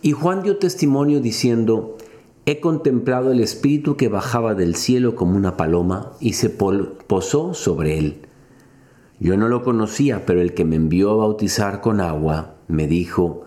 [0.00, 1.96] Y Juan dio testimonio diciendo,
[2.46, 7.98] he contemplado el Espíritu que bajaba del cielo como una paloma y se posó sobre
[7.98, 8.22] él.
[9.20, 13.44] Yo no lo conocía, pero el que me envió a bautizar con agua me dijo,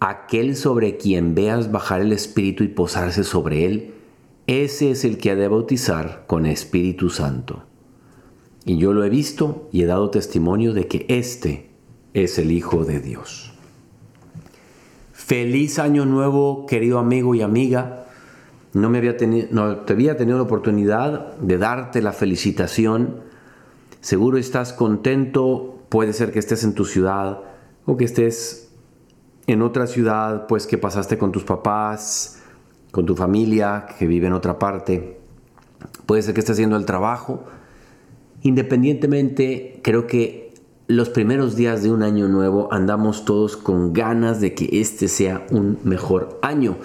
[0.00, 3.94] aquel sobre quien veas bajar el Espíritu y posarse sobre él,
[4.46, 7.64] ese es el que ha de bautizar con Espíritu Santo.
[8.64, 11.70] Y yo lo he visto y he dado testimonio de que éste
[12.14, 13.53] es el Hijo de Dios.
[15.26, 18.04] Feliz año nuevo, querido amigo y amiga.
[18.74, 23.22] No, me había tenido, no te había tenido la oportunidad de darte la felicitación.
[24.02, 27.40] Seguro estás contento, puede ser que estés en tu ciudad
[27.86, 28.70] o que estés
[29.46, 32.42] en otra ciudad, pues que pasaste con tus papás,
[32.90, 35.18] con tu familia que vive en otra parte.
[36.04, 37.44] Puede ser que estés haciendo el trabajo.
[38.42, 40.43] Independientemente, creo que
[40.86, 45.46] los primeros días de un año nuevo andamos todos con ganas de que este sea
[45.50, 46.76] un mejor año.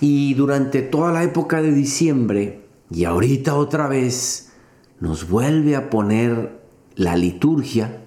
[0.00, 4.52] Y durante toda la época de diciembre, y ahorita otra vez,
[5.00, 6.60] nos vuelve a poner
[6.96, 8.02] la liturgia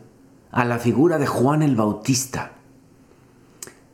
[0.51, 2.53] a la figura de Juan el Bautista.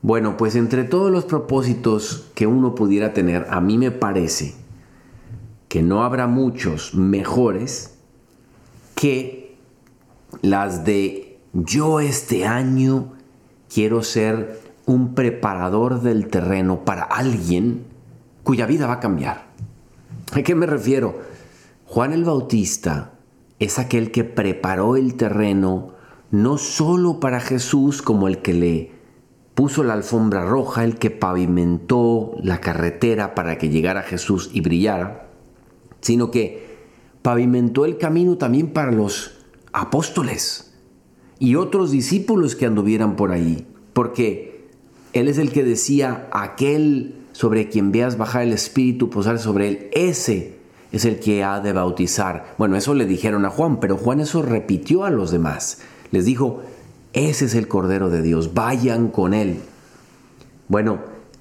[0.01, 4.55] Bueno, pues entre todos los propósitos que uno pudiera tener, a mí me parece
[5.67, 7.97] que no habrá muchos mejores
[8.95, 9.40] que
[10.41, 13.13] las de yo este año
[13.73, 17.85] quiero ser un preparador del terreno para alguien
[18.43, 19.47] cuya vida va a cambiar.
[20.33, 21.19] ¿A qué me refiero?
[21.85, 23.13] Juan el Bautista
[23.59, 25.93] es aquel que preparó el terreno
[26.31, 28.91] no solo para Jesús como el que le
[29.53, 35.27] puso la alfombra roja, el que pavimentó la carretera para que llegara Jesús y brillara,
[35.99, 36.71] sino que
[37.21, 39.40] pavimentó el camino también para los
[39.73, 40.73] apóstoles
[41.39, 44.69] y otros discípulos que anduvieran por ahí, porque
[45.13, 49.89] Él es el que decía, aquel sobre quien veas bajar el Espíritu, posar sobre él,
[49.93, 50.59] ese
[50.91, 52.53] es el que ha de bautizar.
[52.57, 55.79] Bueno, eso le dijeron a Juan, pero Juan eso repitió a los demás.
[56.11, 56.61] Les dijo,
[57.13, 59.59] ese es el Cordero de Dios, vayan con él.
[60.67, 60.99] Bueno,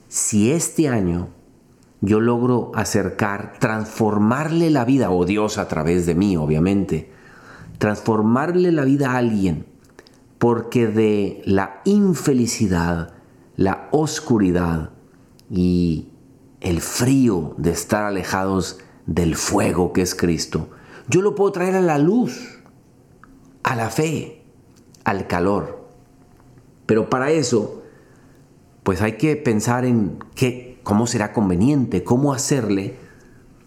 [0.09, 1.29] si este año
[2.01, 7.11] yo logro acercar, transformarle la vida, o Dios a través de mí, obviamente,
[7.81, 9.65] transformarle la vida a alguien,
[10.39, 13.15] porque de la infelicidad,
[13.57, 14.91] la oscuridad
[15.51, 16.11] y
[16.61, 20.69] el frío de estar alejados del fuego que es Cristo,
[21.09, 22.61] yo lo puedo traer a la luz,
[23.63, 24.45] a la fe,
[25.05, 25.89] al calor.
[26.85, 27.83] Pero para eso,
[28.83, 32.99] pues hay que pensar en qué, cómo será conveniente, cómo hacerle,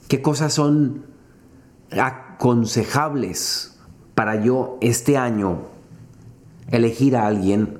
[0.07, 1.03] qué cosas son
[1.89, 3.72] aconsejables
[4.15, 5.61] para yo este año
[6.71, 7.79] elegir a alguien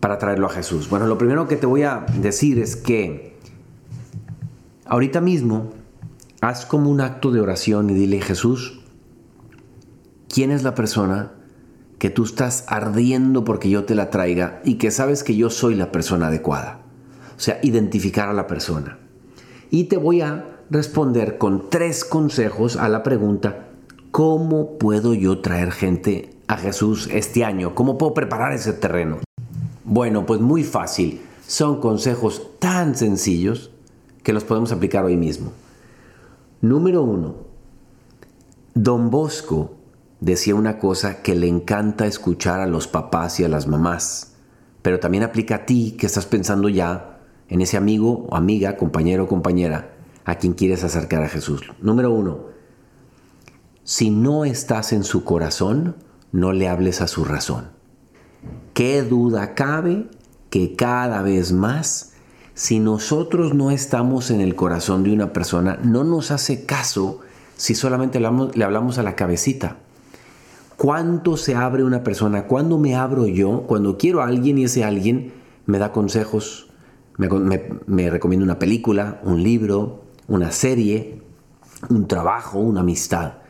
[0.00, 0.88] para traerlo a Jesús?
[0.88, 3.36] Bueno, lo primero que te voy a decir es que
[4.84, 5.70] ahorita mismo
[6.40, 8.80] haz como un acto de oración y dile, Jesús,
[10.28, 11.32] ¿quién es la persona
[11.98, 15.76] que tú estás ardiendo porque yo te la traiga y que sabes que yo soy
[15.76, 16.80] la persona adecuada?
[17.36, 18.98] O sea, identificar a la persona.
[19.70, 23.68] Y te voy a responder con tres consejos a la pregunta,
[24.12, 27.74] ¿Cómo puedo yo traer gente a Jesús este año?
[27.74, 29.20] ¿Cómo puedo preparar ese terreno?
[29.84, 31.22] Bueno, pues muy fácil.
[31.46, 33.70] Son consejos tan sencillos
[34.22, 35.52] que los podemos aplicar hoy mismo.
[36.60, 37.36] Número uno,
[38.74, 39.76] Don Bosco
[40.20, 44.34] decía una cosa que le encanta escuchar a los papás y a las mamás,
[44.82, 47.18] pero también aplica a ti que estás pensando ya
[47.48, 49.94] en ese amigo o amiga, compañero o compañera
[50.26, 51.62] a quien quieres acercar a Jesús.
[51.80, 52.52] Número uno,
[53.84, 55.96] si no estás en su corazón,
[56.30, 57.70] no le hables a su razón.
[58.74, 60.08] ¿Qué duda cabe
[60.50, 62.14] que cada vez más,
[62.54, 67.20] si nosotros no estamos en el corazón de una persona, no nos hace caso
[67.56, 68.26] si solamente le
[68.64, 69.78] hablamos, a la cabecita?
[70.76, 72.46] ¿Cuánto se abre una persona?
[72.46, 73.64] ¿Cuándo me abro yo?
[73.66, 75.32] Cuando quiero a alguien y ese alguien
[75.66, 76.70] me da consejos,
[77.18, 77.28] me,
[77.86, 81.22] me recomienda una película, un libro, una serie,
[81.88, 83.41] un trabajo, una amistad.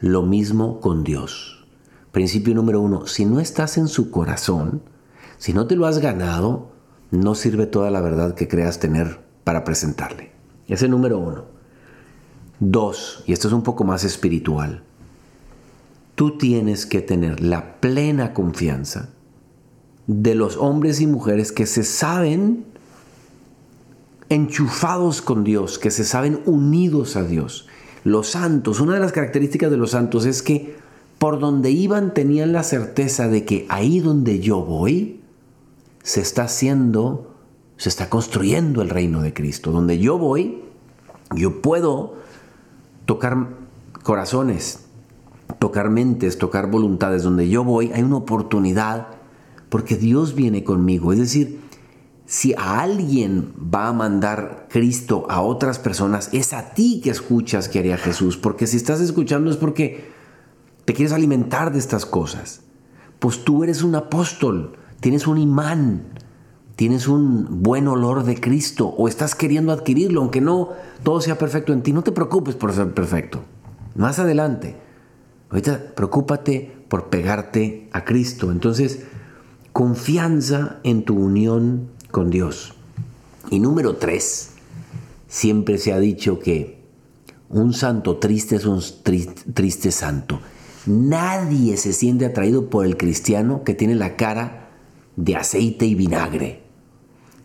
[0.00, 1.66] Lo mismo con Dios.
[2.12, 4.82] Principio número uno, si no estás en su corazón,
[5.38, 6.70] si no te lo has ganado,
[7.10, 10.32] no sirve toda la verdad que creas tener para presentarle.
[10.66, 11.44] Ese número uno.
[12.60, 14.82] Dos, y esto es un poco más espiritual,
[16.14, 19.10] tú tienes que tener la plena confianza
[20.08, 22.64] de los hombres y mujeres que se saben
[24.28, 27.66] enchufados con Dios, que se saben unidos a Dios.
[28.08, 30.76] Los santos, una de las características de los santos es que
[31.18, 35.20] por donde iban tenían la certeza de que ahí donde yo voy,
[36.02, 37.34] se está haciendo,
[37.76, 39.72] se está construyendo el reino de Cristo.
[39.72, 40.62] Donde yo voy,
[41.34, 42.14] yo puedo
[43.04, 43.48] tocar
[44.02, 44.80] corazones,
[45.58, 47.24] tocar mentes, tocar voluntades.
[47.24, 49.08] Donde yo voy hay una oportunidad
[49.68, 51.12] porque Dios viene conmigo.
[51.12, 51.60] Es decir,
[52.28, 57.70] si a alguien va a mandar Cristo a otras personas, es a ti que escuchas
[57.70, 58.36] que haría Jesús.
[58.36, 60.10] Porque si estás escuchando es porque
[60.84, 62.60] te quieres alimentar de estas cosas.
[63.18, 66.02] Pues tú eres un apóstol, tienes un imán,
[66.76, 71.72] tienes un buen olor de Cristo o estás queriendo adquirirlo, aunque no todo sea perfecto
[71.72, 71.94] en ti.
[71.94, 73.40] No te preocupes por ser perfecto.
[73.96, 74.76] Más adelante,
[75.48, 78.52] ahorita preocúpate por pegarte a Cristo.
[78.52, 79.04] Entonces,
[79.72, 82.74] confianza en tu unión con Dios.
[83.50, 84.50] Y número tres,
[85.28, 86.78] siempre se ha dicho que
[87.48, 88.82] un santo triste es un
[89.54, 90.40] triste santo.
[90.86, 94.70] Nadie se siente atraído por el cristiano que tiene la cara
[95.16, 96.62] de aceite y vinagre.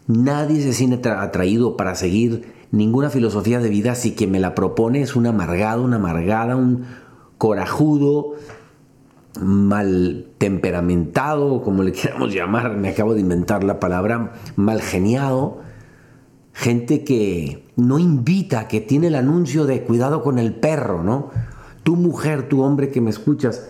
[0.07, 5.01] Nadie se siente atraído para seguir ninguna filosofía de vida si quien me la propone
[5.01, 6.86] es un amargado, una amargada, un
[7.38, 8.33] corajudo,
[9.40, 15.62] mal temperamentado, como le queramos llamar, me acabo de inventar la palabra, mal geniado,
[16.54, 21.32] gente que no invita, que tiene el anuncio de cuidado con el perro, ¿no?
[21.84, 23.70] Tu mujer, tu hombre que me escuchas,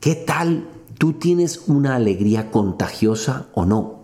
[0.00, 0.68] ¿qué tal
[0.98, 4.00] tú tienes una alegría contagiosa o no?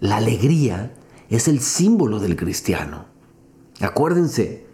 [0.00, 0.92] La alegría
[1.30, 3.06] es el símbolo del cristiano.
[3.80, 4.66] Acuérdense,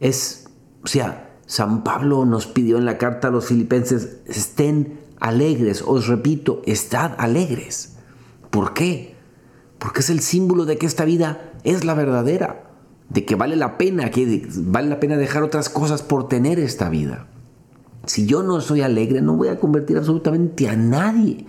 [0.00, 0.48] es,
[0.82, 6.06] o sea, San Pablo nos pidió en la carta a los filipenses, estén alegres, os
[6.06, 7.96] repito, estad alegres.
[8.50, 9.14] ¿Por qué?
[9.78, 12.70] Porque es el símbolo de que esta vida es la verdadera,
[13.08, 16.88] de que vale la pena, que vale la pena dejar otras cosas por tener esta
[16.88, 17.26] vida.
[18.06, 21.46] Si yo no soy alegre, no voy a convertir absolutamente a nadie.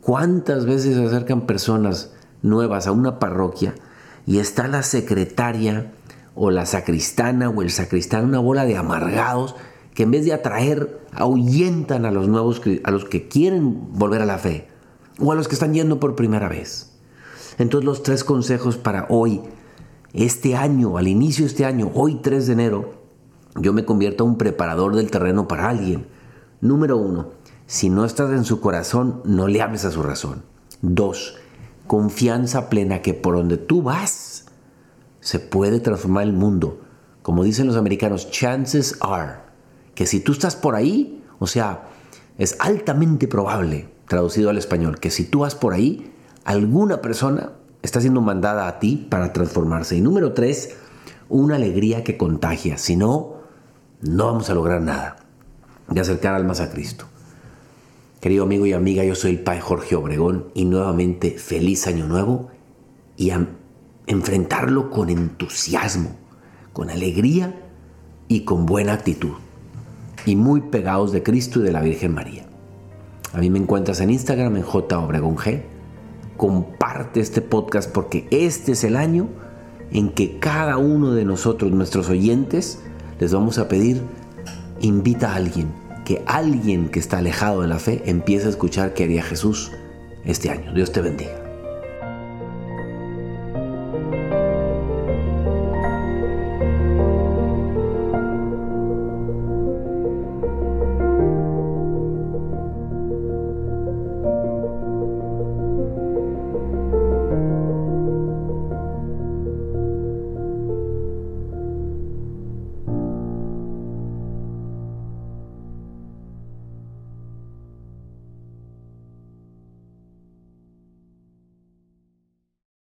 [0.00, 2.12] ¿Cuántas veces se acercan personas
[2.42, 3.74] nuevas a una parroquia
[4.26, 5.92] y está la secretaria
[6.38, 9.56] o la sacristana o el sacristán, una bola de amargados
[9.94, 14.26] que en vez de atraer, ahuyentan a los nuevos, a los que quieren volver a
[14.26, 14.68] la fe
[15.18, 16.92] o a los que están yendo por primera vez.
[17.58, 19.40] Entonces los tres consejos para hoy,
[20.12, 22.94] este año, al inicio de este año, hoy 3 de enero,
[23.56, 26.06] yo me convierto en un preparador del terreno para alguien.
[26.60, 27.30] Número uno,
[27.66, 30.44] si no estás en su corazón, no le hables a su razón.
[30.80, 31.34] Dos,
[31.88, 34.47] confianza plena que por donde tú vas,
[35.20, 36.80] se puede transformar el mundo.
[37.22, 39.48] Como dicen los americanos, chances are
[39.94, 41.88] que si tú estás por ahí, o sea,
[42.38, 46.12] es altamente probable, traducido al español, que si tú vas por ahí,
[46.44, 49.96] alguna persona está siendo mandada a ti para transformarse.
[49.96, 50.76] Y número tres,
[51.28, 52.78] una alegría que contagia.
[52.78, 53.38] Si no,
[54.00, 55.16] no vamos a lograr nada
[55.88, 57.06] de acercar almas a Cristo.
[58.20, 62.50] Querido amigo y amiga, yo soy el Padre Jorge Obregón y nuevamente feliz año nuevo
[63.16, 63.30] y
[64.08, 66.10] enfrentarlo con entusiasmo,
[66.72, 67.54] con alegría
[68.26, 69.34] y con buena actitud.
[70.26, 72.46] Y muy pegados de Cristo y de la Virgen María.
[73.32, 75.62] A mí me encuentras en Instagram en J Obregón G.
[76.36, 79.28] Comparte este podcast porque este es el año
[79.90, 82.80] en que cada uno de nosotros, nuestros oyentes,
[83.20, 84.02] les vamos a pedir,
[84.80, 85.72] invita a alguien,
[86.04, 89.72] que alguien que está alejado de la fe empiece a escuchar que haría Jesús
[90.24, 90.72] este año.
[90.72, 91.47] Dios te bendiga.